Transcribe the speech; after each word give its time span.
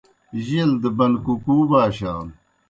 جیل 0.43 0.71
دہ 0.81 0.89
بَنکُکُو 0.97 1.55
باشانوْ۔ 1.69 2.31